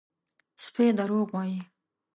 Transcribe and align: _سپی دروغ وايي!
_سپی 0.63 0.85
دروغ 0.99 1.27
وايي! 1.35 1.59